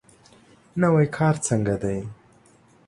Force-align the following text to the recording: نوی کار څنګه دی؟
نوی 0.81 1.07
کار 1.17 1.35
څنګه 1.47 1.75
دی؟ 1.83 1.97